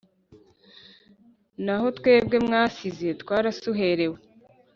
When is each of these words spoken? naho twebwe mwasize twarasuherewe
naho 1.65 1.87
twebwe 1.97 2.35
mwasize 2.45 3.07
twarasuherewe 3.21 4.17